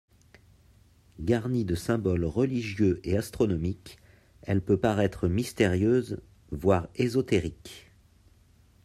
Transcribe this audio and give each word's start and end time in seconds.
Garnie 1.19 1.63
de 1.63 1.75
symboles 1.75 2.25
religieux 2.25 2.99
et 3.03 3.15
astronomiques 3.17 3.99
elle 4.41 4.63
peut 4.63 4.79
paraître 4.79 5.27
mystérieuse 5.27 6.19
voire 6.49 6.87
ésotérique. 6.95 7.91